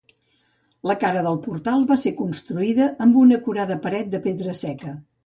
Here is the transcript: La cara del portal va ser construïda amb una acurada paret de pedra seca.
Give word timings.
La 0.91 0.93
cara 1.01 1.19
del 1.27 1.35
portal 1.43 1.85
va 1.91 1.97
ser 2.05 2.13
construïda 2.21 2.87
amb 3.07 3.21
una 3.25 3.39
acurada 3.43 3.79
paret 3.85 4.11
de 4.17 4.23
pedra 4.25 4.57
seca. 4.65 4.97